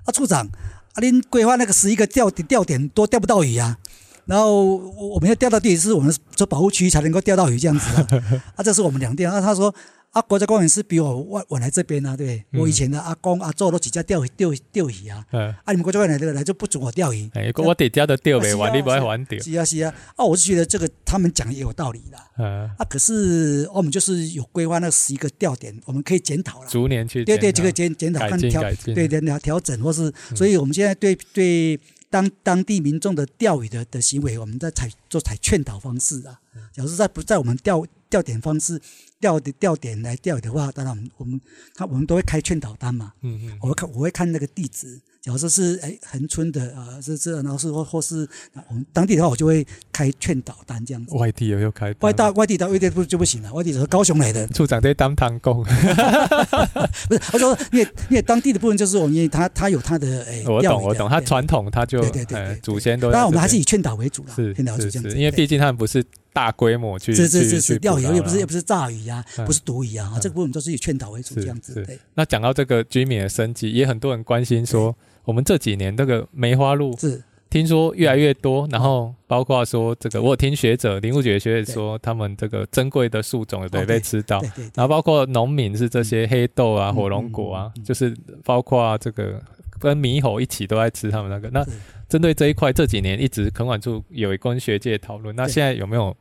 [0.04, 3.78] 啊处长，啊您规划那个十一个钓点钓点都钓不到鱼啊。
[4.26, 8.06] 然后我们要钓到第一次我们这保护区才能够钓到鱼这样子啊，
[8.56, 9.40] 啊，这是我们两点啊。
[9.40, 9.72] 他说
[10.16, 31.78] 啊，国家公园是比我晚晚来这边啊，对，我以前的阿公阿祖都几家钓鱼钓钓鱼啊，啊，你们国家公园来这个来就不准我钓鱼，哎，我得钓都钓没完，你不爱玩钓，是啊是啊，啊，我是觉得这个他们讲也有道理的，啊，可是我们就是有规划那十一个钓点，我们可以检讨了，逐年去对对这个检检讨看调对对调调整或是，所以我们现在对对。
[32.08, 36.38] 当当地民众的钓鱼的的行为，我们在采做采劝导方式啊。
[36.72, 38.80] 假如在不在我们钓钓点方式
[39.20, 41.40] 钓的钓点来钓鱼的话，当然我们我们
[41.74, 43.12] 他我们都会开劝导单嘛。
[43.22, 43.58] 嗯嗯。
[43.60, 45.00] 我会看我会看那个地址。
[45.22, 48.28] 假如说是哎恒春的啊，是这然后是或或是
[48.68, 51.16] 我们当地的话，我就会开劝导单这样子。
[51.16, 51.92] 外地也有开。
[51.98, 53.52] 外大外地的外地不就不行了？
[53.52, 54.46] 外地是高雄来的。
[54.48, 55.64] 处长在当堂工。
[57.08, 60.44] 不是，我说因为因为当地的部分就是我们因为他他有他的哎。
[60.46, 63.10] 我懂我懂，他传统他就对对对祖先都。
[63.10, 64.34] 当然我们还是以劝导为主了。
[64.36, 71.84] 是劝导主这样子，因为毕竟他们不是大规模去是是是是钓鱼，又不是又不是炸鱼啊，不是毒鱼啊，这个部分都是以劝导为主这样子。
[71.84, 71.98] 对。
[72.14, 74.96] 那讲到这个居民的升级，也很多人关心说。
[75.24, 84.40] 我们这几年这个梅花鹿是听说越来越多，然后包括说这个，我有听学者林务局的学者说，他们这个珍贵的树种也被吃到，
[84.72, 89.42] 然后包括农民是这些黑豆啊、火龙果啊，就是包括这个
[89.80, 91.50] 跟猕猴一起都在吃他们那个。
[91.50, 91.66] 那
[92.08, 96.16] 针对这一块，这几年一直垦管处有一跟学界讨论，那现在有没有？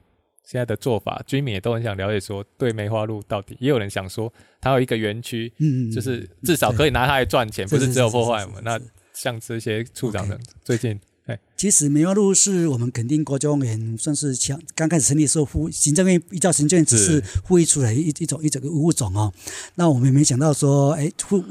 [0.45, 4.31] 现在的做法，居民也都很想了解，说对梅花鹿到底，也有人想说，
[4.62, 8.62] 它有一个园区，嗯嗯，就是至少可以拿它来赚钱，不是只有破坏我们。
[8.63, 8.79] 那
[9.13, 19.34] 像这些处长的最近，哎，其实梅花鹿是我们垦丁国家公园算是强，刚开始成立的时候，副行政院依照行政院指示复育出来一一种一整个物种哦。
[19.73, 21.43] 那我们也没想到说，哎，复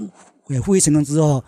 [0.48, 1.44] 也复育成功之后。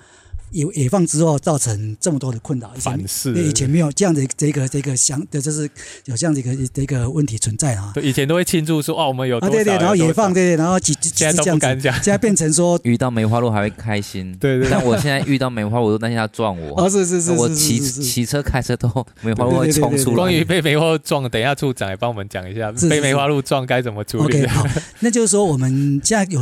[0.51, 3.35] 野野放之后造成这么多的困扰，反噬。
[3.43, 5.69] 以前没有这样的这个这个想的，就是
[6.05, 7.91] 有这样的一个一个问题存在啊。
[7.95, 14.69] 对，以前都会庆祝说哦，我们有啊，对对，然后野放，对对，然后几几现在都不敢讲，现在变成说遇到梅花鹿还会开心，对对。
[14.71, 16.81] 但我现在遇到梅花鹿，我都担心它撞我。
[16.81, 18.89] 哦，是是是，我骑骑车开车都
[19.23, 20.17] 梅花鹿会冲出来。
[20.17, 24.25] 关于被梅花鹿撞，等一下处长也帮我们讲一下，被梅花鹿撞该怎么处理。
[24.25, 24.67] OK，好，
[25.01, 26.41] 那就是说我们现在有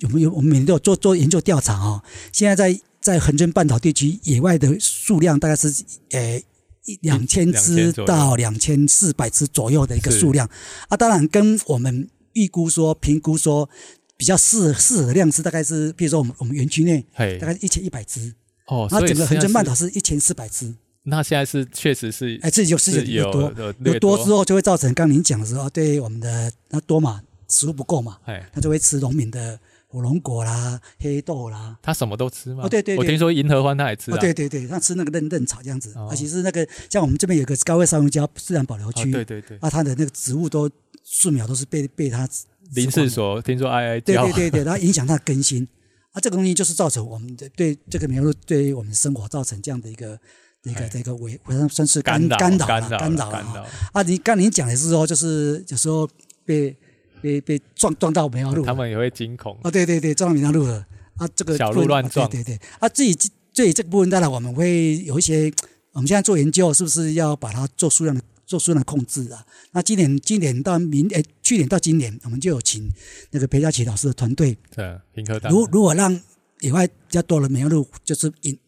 [0.00, 2.80] 有没有我们每年都有做做研究调查啊，现在在。
[3.04, 5.68] 在恒春半岛地区，野外的数量大概是
[6.12, 6.42] 呃
[6.86, 10.48] 一两千只到两千四百只左右的一个数量
[10.88, 10.96] 啊。
[10.96, 13.68] 当然，跟我们预估说、评估说
[14.16, 17.04] 比较适适合的量是大概是，比如说我们我们园区内
[17.38, 18.32] 大概一千一百只
[18.68, 20.74] 哦，那整个恒春半岛是一千四百只。
[21.02, 23.52] 那现在是确实是哎，这就是有多
[23.84, 29.60] 有多之后就会造成刚您讲的时候，对我们的那多嘛，食物不够嘛，哎，它就会吃农民的。
[29.94, 32.64] 火龙果啦，黑豆啦，它什么都吃吗？
[32.64, 34.10] 哦，对对，我听说银河欢它也吃。
[34.10, 35.96] 哦，对对对，它吃那个嫩嫩草这样子。
[35.96, 40.68] 啊，其实那个像我们这边有个高位山椒自然保留区，对对对，啊，它的那个植物都
[41.04, 42.28] 树苗都是被被它
[42.74, 45.62] 林试所听说哀哀叫，对对对对，它影响它的更新。
[46.10, 50.18] 啊，这个东西就是造成我们的对这个梅花鹿对于我们生活造成这样的一个
[50.64, 53.68] 一个这个危，算算是干干扰干扰干扰了。
[53.92, 56.08] 啊，你刚您讲的是说，就是有时候
[56.44, 56.76] 被。
[57.24, 59.70] 被被撞撞到梅花鹿，他们也会惊恐啊！
[59.70, 60.84] 对对对，撞到梅花鹿了
[61.16, 61.26] 啊！
[61.34, 62.86] 这个小鹿乱撞，对对对啊！
[62.90, 65.50] 自己对这个部分，当然我们会有一些，
[65.92, 69.42] 我们现在做研究，是不是要把它做数量的做数量的控制啊？
[69.72, 72.92] 那今年今年到明诶，去年到今年，我们就有请
[73.30, 76.20] 那个裴佳琪老师的团队，对，平科大，如如果让
[76.60, 78.58] 野外比较多的梅花鹿，就是引，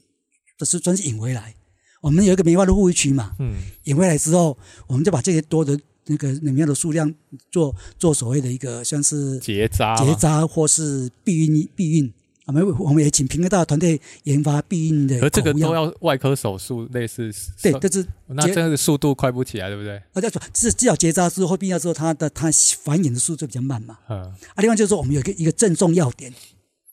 [0.58, 1.54] 就是专是引回来，
[2.00, 5.78] 我们有一个梅花鹿护区嘛，嗯，引回来之后，我们就把这些多的。
[6.06, 7.12] 那个里面的数量
[7.50, 12.12] 做做所谓的一个像是结扎结扎或是避孕避孕，
[12.46, 15.20] 我们我们也请平科大团队研发避孕的。
[15.20, 17.32] 而这个都要外科手术类似。
[17.60, 19.96] 对，但是那这样的速度快不起来，对不对？
[20.12, 22.50] 啊，叫做是至少结扎之后避孕之后，它的它
[22.82, 23.98] 繁衍的速度就比较慢嘛。
[24.08, 24.18] 嗯。
[24.20, 26.32] 啊，另外就是说，我们有一个一个赠送要点，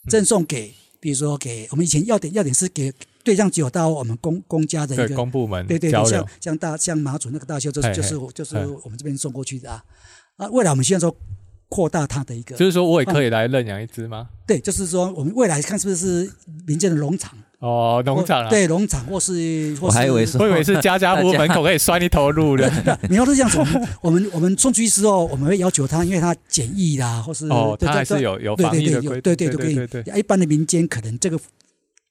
[0.10, 2.91] 赠送给，比如说给我们以前要点要点是给
[3.23, 9.83] 对象只有到我们公公家的一个公部门，对对对，像像大像马祖那个大秀，就是就是就是我们这边送过去的啊
[10.38, 11.15] 啊，未来我们现在说。
[11.69, 14.29] 扩大它的一个，就是说我也可以来认养一只吗？
[14.45, 16.31] 对，就是说我们未来看是不是
[16.67, 22.71] 民间的农场哦，农场啊，对，农场或是，或是我还以为是，我以为是 家家户户门口可以拴一头鹿的。
[23.09, 23.57] 你要是这样子，
[24.03, 31.39] 我们我们送出去之后，我们会要求他，因为他检疫啦，或是哦，他还是有有防疫的规，对对对对对对，一般的民间可能这个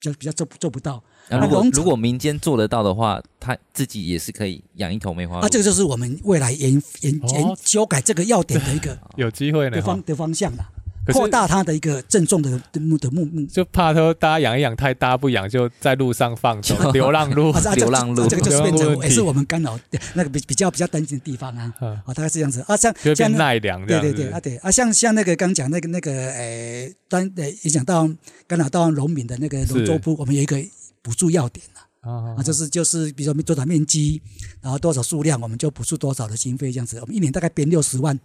[0.02, 1.02] 比较比较做做不到。
[1.28, 5.46] 那如果如果民间做得到的话，他自己也是可以养一头梅花鹿。
[5.46, 10.68] 啊，这个就是我们未来研研研修改这个要点的一个 有机会的方的方向啦，
[11.06, 13.44] 扩大它的一个郑重的的目的目目。
[13.46, 19.78] 就怕说大家养一养太大不养，就在路上放走流浪路， 流浪路，这个就是变成也是我们干扰
[20.14, 21.72] 那个比比较比较担心的地方啊。
[21.80, 28.08] 啊，大概是这样子啊，像像奈良，对对对啊对啊，像像那个刚讲那个那个诶，当呃影响到
[28.46, 30.62] 干扰到农民的那个龙舟铺，我们有一个。
[31.04, 31.66] 补助要点
[32.02, 34.22] 啊，啊，就是就是，比如说多少面积，
[34.60, 36.96] 然后多少数量，我们就补助多少的经费这样子。
[37.00, 38.16] 我们一年大概编六十万，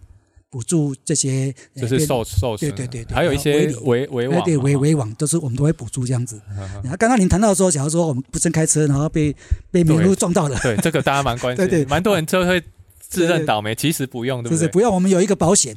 [0.50, 6.40] 补助这些，就是受受对对对对，还有一些围围网，对围围网都是我们都会补助这样子。
[6.82, 9.34] 然后刚刚您谈到说，假如说我们不慎开车，然后被
[9.70, 12.62] 被马路撞到了，对这个大家蛮关心， 对对，蛮多人就会
[13.00, 14.68] 自认倒霉，其实不用，对不对？
[14.68, 15.76] 不用，我们有一个保险。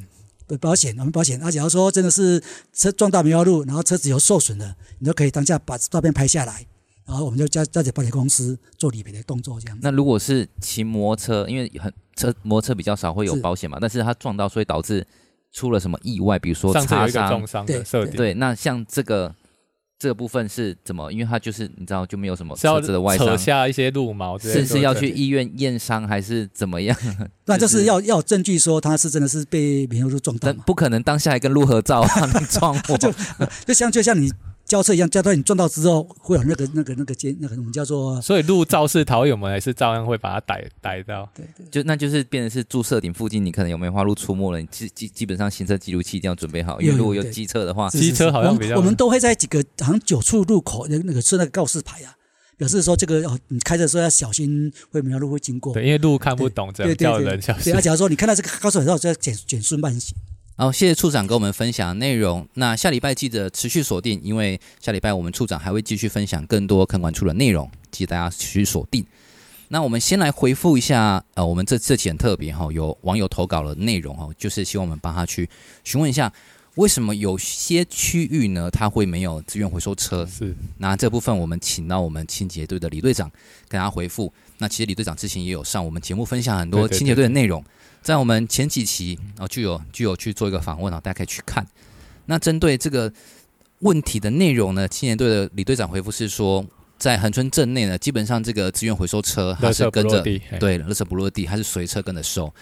[0.60, 1.38] 保险，我们保险。
[1.40, 2.42] 那假如说真的是
[2.74, 6.66] 车撞到梅花鹿，然后车子有受损了，你都可以当下把照片拍下来。
[7.06, 9.78] 然后我们就交交给保险公司做理赔的动作，这样。
[9.80, 15.06] 那如果是骑摩托车，因为很车摩托车比较少会有保险嘛，但是他撞到，所以导致
[15.52, 18.34] 出了什么意外，比如说擦伤，对对，对。
[18.34, 19.34] 那像这个
[19.98, 21.12] 这个部分是怎么？
[21.12, 26.96] 因为他就是你知道就没有什么车子的外伤，扯下一些鹿毛，是是要去医院验伤还是怎么样？
[27.46, 32.08] 那就是要要有证据说他是真的是被梅花鹿撞到，不可能当下还跟鹿合照啊，
[32.40, 33.12] 你撞我， 就
[33.66, 34.30] 就像就像你。
[34.72, 38.18] 交车一样，交到你撞到之后会有那个、那个、那个肩，那个我们叫做。
[38.22, 41.28] 所以路肇事逃逸，我们还是照样会把它逮逮到。
[41.34, 48.76] 对对，就那就是变成是注射点附近，你可能有梅花鹿出没了，你基基基本上行车记录器一定要准备好，因为如果有机车的话，机车好像比较。
[48.76, 52.16] 我们都会在几个好像九处路口那那个设那个告示牌啊，
[52.56, 55.74] 表示说这个哦，你开车的时候要小心，会梅花鹿会经过。
[55.74, 57.74] 对，因为路看不懂，这样叫人小心。
[57.74, 60.16] 对啊，假如说你看到这个告示牌之后，就要减减速慢行。
[60.54, 62.46] 好，谢谢处长跟我们分享内容。
[62.54, 69.04] 那下礼拜记得持续锁定，因为下礼拜我们处长还会继续分享更多看管处的内容，记得大家持续锁定。
[69.68, 75.48] 那我们先来回复一下，呃，我们这这期很特别哈，有网友投稿的内容哈，就是希望我们帮他去
[75.84, 76.30] 询问一下，
[76.74, 80.26] 为什么有些区域呢，它会没有资源回收车？
[80.26, 80.54] 是。
[80.76, 83.28] 那这部分我们请到我们清洁队的李队长
[83.68, 84.30] 跟他回复。
[84.58, 87.60] 那其实李队长之前也有上我们节目分享很多清洁队的内容。
[87.62, 91.66] 对对对对在我们前几期啊，就有就有去做一个访问啊，大家可以去看。
[92.26, 93.12] 那针对这个
[93.78, 96.64] 问题的内容呢，青年队的李队长回复是说，
[96.98, 100.20] 在恒春镇内呢，基本上这个资源回收车它是跟着
[100.58, 102.52] 对，垃圾不落地，它是随车跟着收。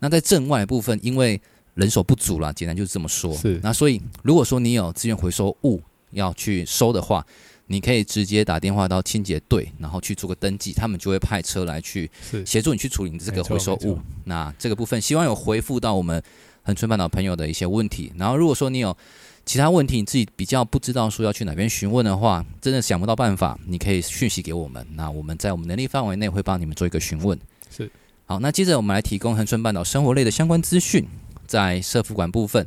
[0.00, 1.40] 那在镇外的部分，因为
[1.74, 3.32] 人手不足啦，简单就是这么说。
[3.34, 3.60] 是。
[3.62, 7.24] 那所以，如果说你有资源回收物要去收的话，
[7.72, 12.10] 你可以直接打电话到清洁队，然后去做个登记，他们就会派车来去
[12.44, 13.96] 协助你去处理你这个回收物。
[14.24, 16.20] 那这个部分希望有回复到我们
[16.64, 18.12] 恒春半岛朋友的一些问题。
[18.16, 18.96] 然后如果说你有
[19.46, 24.84] 其他问题，你自己比较不知道说要去哪边询问的话，真的想不到办法，你可以讯息给我们。
[24.94, 27.38] 那我们在我们能力范围内会帮你们做一个询问。
[27.70, 27.88] 是。
[28.26, 31.06] 好，那接着我们来提供恒春半岛生活类的相关资讯，
[31.46, 32.66] 在社福馆部分。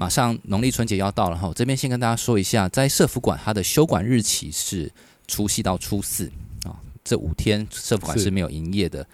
[0.00, 4.90] 马上农历春节要到了哈，这边先跟大家说一下，在社福馆它的休馆日期是
[5.28, 6.24] 除夕到初四
[6.64, 6.72] 啊，
[7.04, 9.06] 这五天社福馆是没有营业的。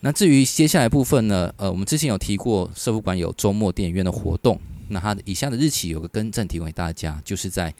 [0.00, 7.74] 那至于接下来部分呢，呃，我们之前有提过社福馆有周末电影院的活动，那它以下的日期有个更正提供给大家，就是在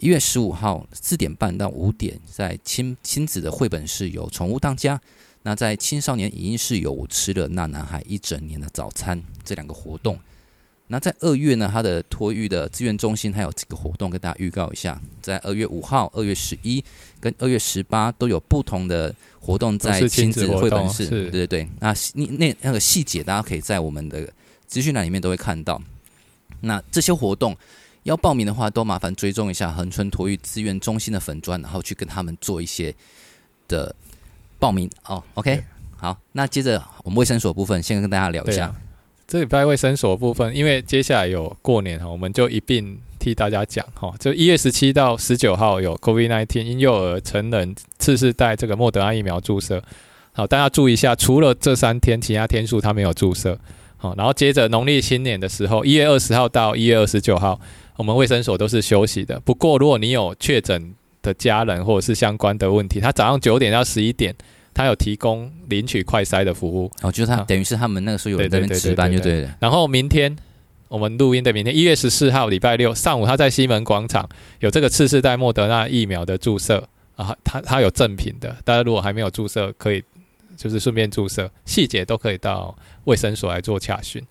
[0.00, 5.00] 一月十五号四点半到五点，在亲亲子的绘本室有宠物当家，
[5.44, 10.18] 那在青少年影音室有我吃了那男孩一整年的早餐这两个活动。
[10.92, 16.84] 那在二月呢，它的托育的资源中心还有几个活动，跟大家预告一下，在二月五号、二月十一
[17.20, 21.68] 跟二月十八都有不同的活动在亲子绘本室，对对对。
[21.78, 24.28] 那那那那个细节，大家可以在我们的
[24.66, 25.80] 资讯栏里面都会看到。
[26.60, 27.56] 那这些活动
[28.02, 32.92] 要报名的话，都麻烦追踪一下恒春托育资源中心的粉砖，然后去跟他们做一些
[33.68, 33.94] 的
[34.58, 35.22] 报名哦。
[35.34, 35.62] OK，
[35.96, 38.74] 好，那接着我们卫生所部分，先跟大家聊一下。
[39.30, 44.12] 这礼拜卫生所部分，因为接下来有过年哈，我们就一并替大家讲哈。
[44.18, 49.80] 就一月十七到十九号有 COVID-19 婴幼儿、成人次世代这个莫德纳疫苗注射，
[50.32, 53.56] 好，大家注意一下，除了这三天，其他天数它没有注射。
[53.98, 57.60] 好，然后接着农历新年的时候，一月二十号到一月二十九号，
[57.98, 59.38] 我们卫生所都是休息的。
[59.38, 64.34] 不过如果你有确诊的家人或者是相关的问题，他早上九点到十一点，
[64.72, 66.90] 他有提供领取快筛的服务。
[67.02, 69.56] 哦，就是他、啊、等于是他们那个时候有人在那边值班就对了。
[69.60, 70.34] 然后明天
[70.88, 74.28] 我们录音的明天一月十四号礼拜六上午，他在西门广场
[74.60, 80.02] 有这个次世代莫德纳疫苗的注射啊，他他有赠品的，大家如果还没有注射，可以
[80.56, 84.22] 就是顺便注射，细节都可以到卫生所来做洽询。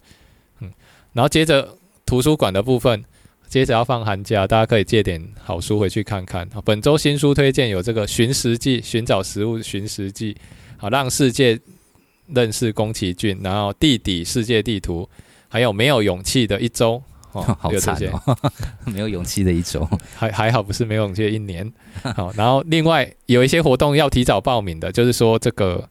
[0.59, 0.71] 嗯，
[1.13, 1.75] 然后接着
[2.05, 3.03] 图书馆的部分。
[3.49, 6.47] 接着要放寒假，大家可以借点好书回去看看。
[6.63, 10.37] 本周新书推荐有这个《寻食记》，寻找食物寻食记，
[10.77, 11.59] 好让世界
[12.27, 13.39] 认识宫崎骏。
[13.41, 15.09] 然后地底世界地图，
[15.47, 18.37] 还有没有勇气的一周，哦，好惨哦，
[18.85, 21.73] 没有勇气的一周， 还还好不是没有勇气的一年。
[22.03, 25.89] 好，然后另外有一些活动要提早报名的，就是说这个。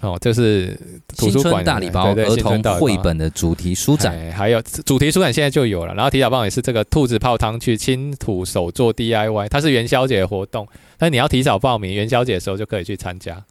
[0.00, 0.78] 哦，这是
[1.16, 5.94] 图书馆大礼包，儿童绘本的主题书展，还有主题书展现在就有了。
[5.94, 10.66] 然后提早报也是这个兔子泡汤去亲土手做 DIY，它是元宵节的活动，
[10.98, 13.44] 但你要提早报名，元宵节的时候就可以去参加。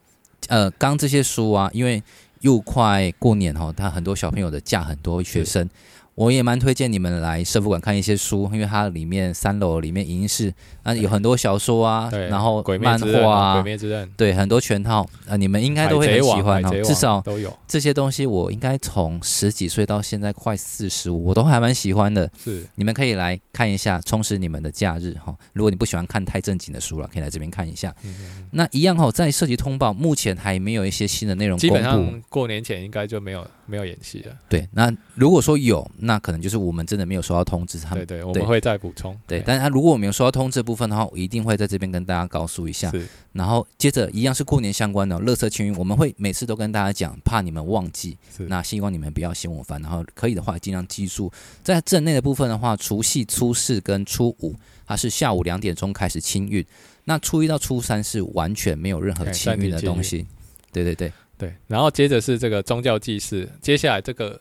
[0.47, 2.01] 呃，刚这些书啊，因为
[2.41, 5.69] 又快过年哈，他很多小朋友的假很多学生。
[6.15, 16.69] 我也蛮推荐你们来社福馆看一些书，因为它里面三楼里面影音室啊有很多小说啊，然后漫画啊，鬼灭之刃，对，很多全套啊，你们应该都会很喜欢哦。
[16.83, 22.29] 至少都有这些东西，我应该从十几岁到现在快四十五，我都还蛮喜欢的。
[22.37, 25.33] 是，你们可以来看一下，充实你们的假日哈。
[25.53, 27.93] 如果你不喜欢看太正经的书了，可以来这边看一下。
[28.03, 34.37] 嗯嗯，那一样哈，在设计通报目前还没有一些新的内容公布，基本上过年前应该就没有没有演戏的。
[34.49, 36.85] 对，那如果说有，那可能就是我们。
[36.91, 39.17] 真的没有收到通知，他们对对，我们会再补充。
[39.25, 42.91] 对，对但是他如果我没有收到通知的部分的话，我一定会在这边跟大家告诉一下。
[42.91, 48.17] 是，然后接着一样是过年相关的，乐色清运，我们会每次都跟大家讲，怕你们忘记。
[48.35, 51.31] 是，那希望你们不要嫌我烦，然后可以的话尽量记住。
[51.63, 54.53] 在镇内的部分的话，除夕、初四跟初五，
[54.85, 56.65] 它是下午两点钟开始清运。
[57.05, 60.27] 那初一到初三是完全没有任何清运的东西。
[60.73, 64.39] 对对对对，然后接着是这个宗教祭祀，接下来这个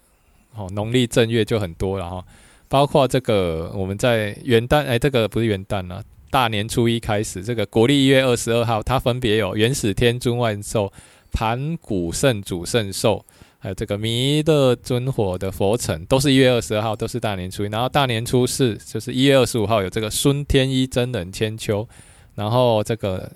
[0.54, 2.22] 哦农历正月就很多了哈。
[2.68, 10.92] 包括这个，我们在元旦，哎，这个不是元旦了，大年初一开始，这个国历一月二十二号，它分别有元始天尊万寿、
[11.32, 13.24] 盘古圣祖圣寿，
[13.58, 17.68] 还有这个弥勒尊火的佛成，都是一月二十二号，都是大年初一。
[17.70, 21.88] 然后大年初四就是一月二十五号，有这个孙天一真人千秋。
[22.34, 23.30] 然后这个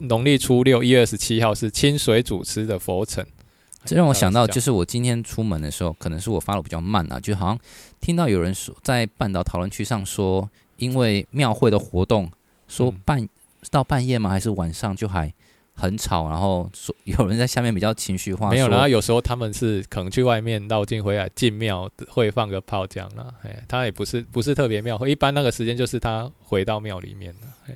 [0.00, 3.24] 农历初六一月二十七号是清水主持的佛城。
[3.84, 7.58] 这让我想到，就是我今天出门的时候，可能是我发的比较慢啊，就好像
[7.98, 12.30] 听到有人说在半岛讨论区上说，因为庙会的活动，
[12.68, 13.26] 说半
[13.70, 14.28] 到半夜吗？
[14.28, 15.32] 还是晚上就还
[15.72, 18.50] 很吵，然后说有人在下面比较情绪化。
[18.50, 23.32] 没有，然后有时候他们是可能去外面绕境回来进庙会放个炮这样啦。
[23.42, 27.40] 哎，他也不是不是特别庙会，一般那个时间就是他回到庙里面了。
[27.66, 27.74] 哎，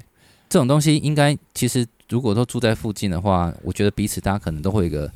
[0.49, 5.11] 这种东西应该其实如果都住在附近的话，我觉得彼此大家可能都会有一个。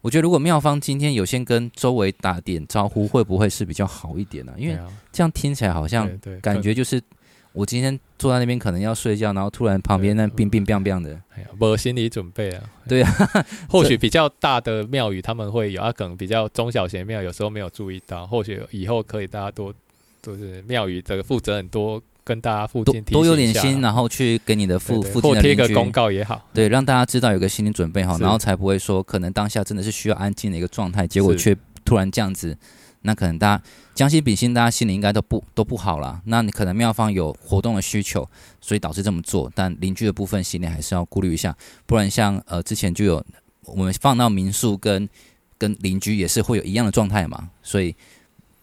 [0.00, 4.58] 我觉得如果妙方今天有先跟周围打点招呼，会不会是比较好一点呢、啊？
[4.58, 4.78] 因为
[5.10, 6.08] 这样听起来好像
[6.40, 7.02] 感觉就是
[7.52, 12.62] 我今天坐在那边可能要睡觉，然后突然旁边那冰冰冰冰的，哎呀，没心理准备啊。
[12.86, 13.10] 对啊，
[13.68, 19.74] 或许比较大的庙宇他们会有，啊，可能比较中小型庙有时候没有注意到，或许以后可以大家多
[20.22, 22.00] 就是庙宇这个负责人多。
[22.28, 32.54] 跟大家附近多有点心，然后去给你的附附近的邻居贴个公告也好，对，让大家知道有个心理准备哈，然后才不会说可能当下真的是需要安静的一个状态，结果却突然这样子，
[33.00, 33.62] 那可能大家
[33.94, 36.20] 将心比心，大家心里应该都不都不好了。
[36.26, 38.28] 那你可能妙方有活动的需求，
[38.60, 43.24] 所以导致这么做，但邻居的部分心里还是要顾虑一下，不然像呃之前就有
[43.64, 45.08] 我们放到民宿跟
[45.56, 47.96] 跟邻居也是会有一样的状态嘛，所以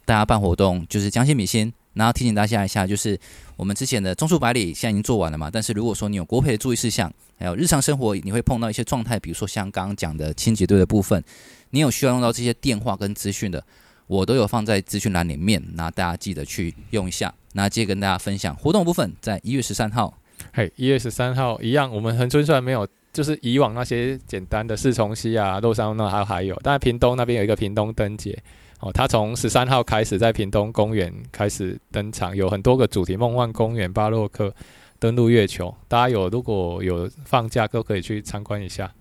[0.05, 1.73] 大家办活动就是将心比心。
[1.95, 3.19] 然后提醒大家一下，就是
[3.57, 5.49] 我们之前的种树百里现在已经做完了嘛。
[5.51, 11.23] 但是如果说你有国赔的注意事项，还有日常生活你会碰到一些状态，比如说像刚刚讲的清洁队的部分，
[11.71, 13.63] 你有需要用到这些电话跟资讯的，
[14.07, 17.33] 我都有放在资讯栏里面，那大家记得去用一下。
[17.53, 20.13] 那接着跟大家分享活动部分，在一月十三号，
[20.53, 28.37] 嘿，一月十三号一样，我们恒春虽然没有， 就是以往那些简单的四重溪啊、洛山那还还有，但是屏东那边有一个屏东灯节。
[28.81, 34.53] 哦，它从十三号开始在屏东公园开始登场，有很多个主题，梦幻公园、巴洛克、
[34.99, 38.91] 登陆月球，大家有如果有放假都可以去参观一下，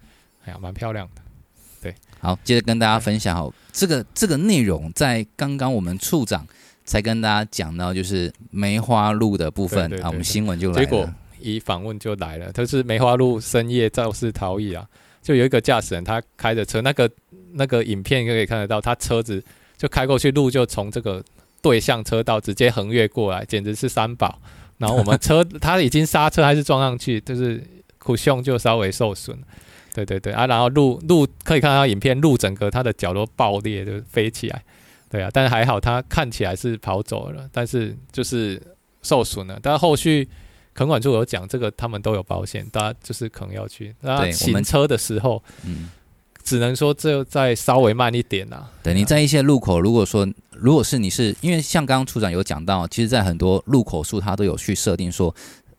[0.44, 1.20] 哎呀，蛮漂亮的。
[1.82, 6.46] 对，好，接着跟大家分享哦，这个这个内容在刚刚我们处长
[6.84, 11.10] 才跟大家讲到，就是梅花鹿的部分啊，我们新闻就来了，结果
[11.44, 14.86] 一访问就来了，他是梅花鹿深夜肇事逃逸啊，
[15.22, 17.10] 就有一个驾驶人他开着车，那个
[17.52, 19.42] 那个影片就可以看得到，他车子。
[19.76, 21.22] 就开过去，路就从这个
[21.60, 24.40] 对向车道直接横越过来，简直是三宝
[24.78, 27.60] 然后我们车 他已经刹车还是撞上去，就是
[27.98, 29.36] 苦胸就稍微受损。
[29.92, 34.62] 对对对啊，然后路路可以看到影片，路整个它的脚都爆裂，就飞起来。
[35.10, 38.62] 对啊，但是还好，他看起来是跑走了，但是就是
[39.02, 39.58] 受损了。
[39.60, 40.26] 但是后续
[40.74, 43.94] 垦管处有讲，这个他们都有保险，大家就是可能要去。
[44.00, 45.88] 那行车的时候，嗯，
[46.42, 48.68] 只能说这再稍微慢一点啊。
[48.82, 55.34] 对，你在一些路口，如果说如果是你是因为像刚刚处长有讲到，其实，在很多路口处，他都有去设定说，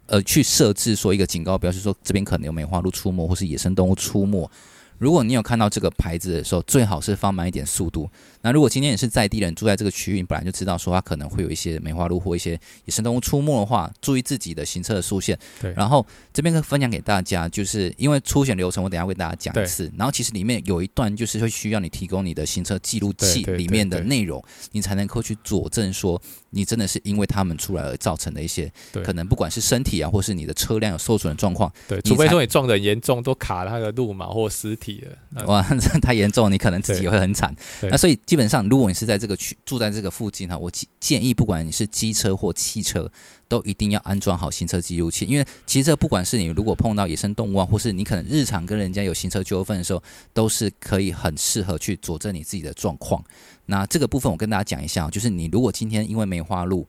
[0.05, 4.49] 呃，去设置说一个警告标识，说这边可能有梅花鹿出没或是野生动物出没。
[4.97, 8.09] 如果你有看到这个牌子的时候，最好是放慢一点速度。
[8.41, 12.51] 那如果今天也是在地人住在这个区域，你本来就知道说它可能会有一些梅花鹿或一些
[12.85, 15.37] 野生动物出没的话，注意自己的行车的速限。
[15.59, 15.73] 对。
[15.73, 19.91] 然后这边分享给大家，就是因为出险流程，我等下为大家讲一次。
[19.97, 26.21] 然后其实里面有一段就是会需要你提供你的行车记录器里面的内容，你才能够去佐证说
[26.55, 28.71] 你真的是因为他们出来而造成的一些
[29.03, 31.71] 可能不管是身体啊，或是你的车辆有受损的状况。
[31.87, 32.01] 对。
[32.01, 35.03] 除非说你撞得很严重，都卡那个路嘛或尸体
[35.33, 35.45] 了。
[35.45, 37.53] 哇， 这太严重，你可能自己会很惨。
[37.81, 43.11] 那所以基本上，如果你是在这个区住在这个附近哈，我建议不管你是机车或汽车，
[43.47, 50.01] 都一定要安装好行车记录器，因为其实这不管是你如果碰到野生动物啊，或是你可能日常跟人家有行车纠纷的时候，
[50.33, 53.23] 都是可以很适合去佐证你自己的状况。
[53.65, 56.87] 那这个部分我跟大家讲一下，就是你如果今天因为梅花鹿。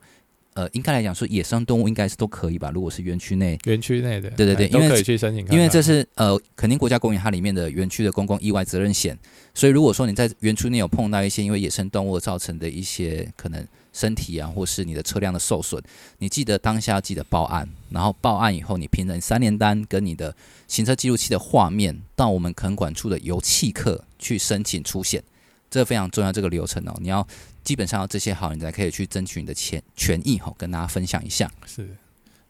[0.57, 2.71] 呃，应该来讲说，野生动物应该是都可以吧？
[2.71, 9.15] 如果是园区内，园区内的，对对对，因为可以去申请看看，因为这是呃，肯定国家公园它里面的园区的公共意外责任险，
[9.53, 13.63] 所以如果说你在园区内有碰到一些因为野生动物造成的一些可能
[13.93, 15.79] 身体啊，或是你的车辆的受损，
[16.21, 20.35] 你记得当下要记得报案，然后报案以后，你凭你三联单跟你的
[20.67, 25.23] 行车记录器的画面，到我们垦管处的油气课去申请出险，
[25.71, 27.27] 这非常重要，这个流程哦，你要。
[27.67, 31.51] 基本上这些好，你才可以去争取你的权权益哈，跟大家分享一下。
[31.67, 31.89] 是，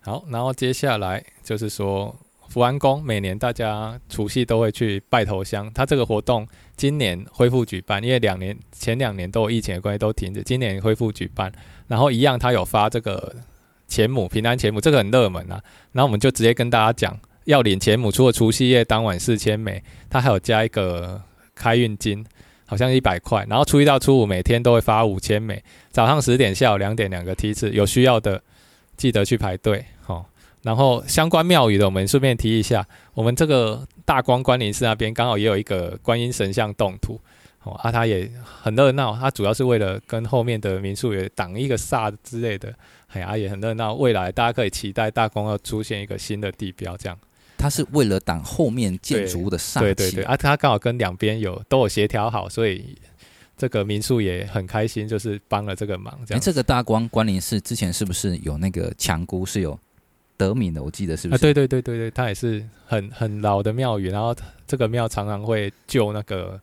[0.01, 2.15] 好，然后接下来就是说，
[2.51, 6.47] 福安宫每年大家除夕都会去拜头香，他这个活动
[6.77, 11.51] 今年恢复举办，因为两年前两年都有疫情的关系都停止，今年恢复举办。
[11.87, 13.35] 然后一样，他有发这个
[13.89, 15.59] 钱母平安钱母，这个很热门啊。
[15.93, 21.23] 然后我们就直接跟大家讲，要领钱母，除了除夕夜当晚四千枚，他还有加一个
[21.55, 22.23] 开运金。
[22.67, 28.43] 好像一百块，然后初一到初五每天都会发五千美，早上十点、下午两点两个梯次，有需要的
[28.97, 29.85] 记得去排队。
[30.07, 30.25] 哦，
[30.63, 37.21] 然后相关庙宇的，我们顺便提一下，我们这个大光关林寺那边刚好也有一个观音神像动土，
[37.63, 42.75] 哦，啊，它也很热闹，它主要是为了跟后面的民宿也挡一个煞之类的，
[43.09, 43.95] 哎呀，也很热闹。
[43.95, 47.17] 未来大家可以期待大光要出现一个新的地标，这样。
[47.57, 52.97] 它是为了挡后面建筑物的煞气，对对对，啊，它刚好跟两边有都有协调好，所以
[53.57, 56.19] 这个民宿也很开心，就是帮了这个忙。
[56.27, 59.79] 这样，这个大光关林寺之前是不是有那个强姑是有
[60.37, 60.83] 得名的？
[60.83, 61.39] 我记得是不是？
[61.39, 64.35] 啊，对对对对对，它也是很很老的庙宇，然后
[64.67, 66.61] 这个庙常常会救那个。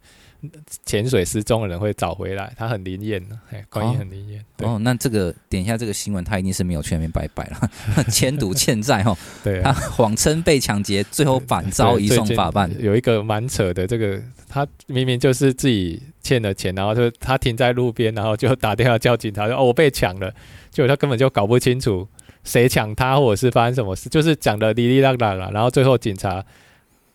[0.85, 4.43] 潜水失踪的人会找回来，他很灵验，哎，观音很灵验。
[4.57, 7.69] 哦，那这个点一下这个新闻，他一定是没有去那边拜拜了，
[8.11, 9.17] 欠赌欠债哈。
[9.41, 12.69] 对、啊，他谎称被抢劫，最后反遭移送法办。
[12.77, 20.29] 有一个蛮扯的，这个他明明就是自己欠了钱，然后就他停在路边，然后就打电话叫警察说：“哦，我被抢了。”
[20.71, 22.05] 结果他根本就搞不清楚
[22.43, 25.49] 谁抢他，或者是发生什么事，就是讲的哩哩啦啦啦。
[25.53, 26.43] 然后最后警察。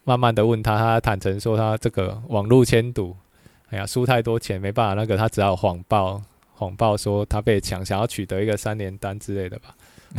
[0.05, 3.14] 慢慢的问他，他坦诚说他这个网络签赌，
[3.68, 6.22] 哎呀输太多钱没办法，那个他只好谎报，
[6.55, 9.74] 谎报说他被抢，想要取得一个三连单之类的吧，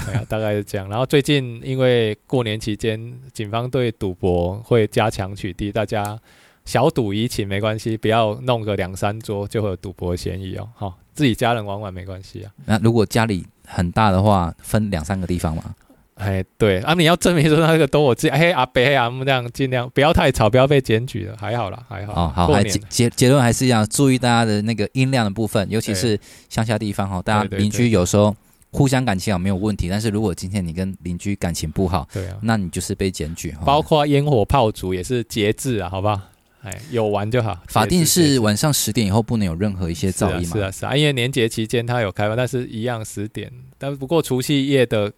[0.05, 0.87] 哎呀 大概是这样。
[0.87, 6.19] 然后最近因为过年期间，警方对赌博会加强取缔，大家
[6.65, 10.69] 小赌怡情没关系，不要弄个两三桌就会有赌博嫌疑哦。
[10.75, 12.51] 好，自己家人玩玩没关系啊。
[12.65, 15.63] 那如果家里很大的话，分两三个地方嘛。
[16.15, 22.13] 哎，对啊，你要证明说那个都我自己，嘿阿伯嘿阿姆这样尽量不要太吵，不要被检举了，还好啦，还好。
[22.13, 28.35] 哦，好，还结结结论还是一样注意大家的那个音量的部分，尤其是乡下地方哈，大家邻居有时候
[28.71, 33.55] 互相感情好没有问题，但是如果今天你跟邻居感情不好，对啊，那你就是被检举。
[33.65, 36.19] 包括烟火炮竹也是节制啊，好不好？
[36.61, 37.57] 哎，有玩就好。
[37.67, 40.55] 法定是晚上十点以后不能有任何一些噪音嘛？
[40.55, 45.11] 是啊，是啊，因为年节期间它有开放，但是一样十点，但不过除夕夜的。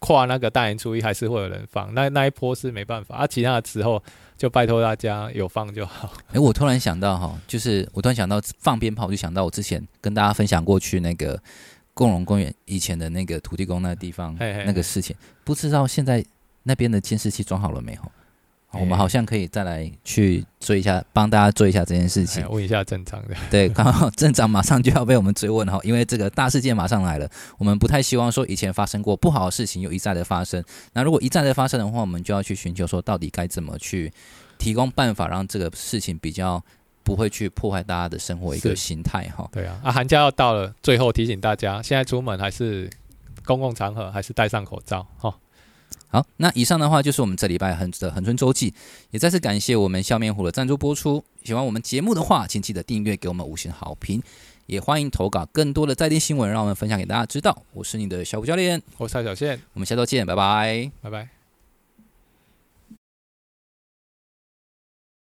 [0.00, 3.26] 跨那个大年初一还是会有人放，那那一波是没办法啊。
[3.26, 4.00] 其他的时候
[4.36, 6.12] 就拜托大家有放就好。
[6.28, 11.36] 哎、欸，我突然想到哈，就是我突然想到放鞭炮，我就想到我之前跟大家分享过去那个
[11.94, 16.24] 共荣公园以前的那个土地公那个地方那个事情，不知道现在
[16.62, 18.12] 那边的监视器装好了没有？
[18.72, 22.46] 我们好像可以再来去做一下，帮大家做一下这件事情。
[22.50, 30.62] 问一下镇长的，对，刚好镇长马上就要被我们追问哈，因为这个大事件马上来了，我们不太希望说以前发生过不好的事情又一再的发生。
[30.92, 34.12] 那如果一再的发生的话，我们就要去寻求说到底该怎么去
[34.58, 36.62] 提供办法，让这个事情比较
[37.02, 39.48] 不会去破坏大家的生活一个心态哈。
[39.50, 42.90] 对啊，啊，寒假要到了，最后提醒大家，现在出门还是
[43.46, 45.34] 公共场合还是戴上口罩哈。
[46.10, 48.72] 好，那以上的话就是我们这礼拜恒的恒春周记，
[49.10, 51.22] 也再次感谢我们笑面虎的赞助播出。
[51.44, 54.22] 喜欢我们节目的话，请记得订阅，给我们五星好评，
[54.66, 57.62] 也欢迎投稿更多的在地新闻，让我们分享给大家知道。
[57.72, 61.37] 我是你的小虎教练，我是蔡小宪，我们下周见，拜拜，拜拜。